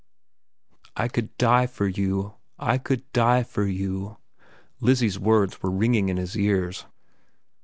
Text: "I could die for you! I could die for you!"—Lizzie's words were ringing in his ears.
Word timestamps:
"I 0.95 1.07
could 1.07 1.37
die 1.37 1.67
for 1.67 1.87
you! 1.87 2.33
I 2.57 2.79
could 2.79 3.11
die 3.13 3.43
for 3.43 3.67
you!"—Lizzie's 3.67 5.19
words 5.19 5.61
were 5.61 5.69
ringing 5.69 6.09
in 6.09 6.17
his 6.17 6.35
ears. 6.35 6.87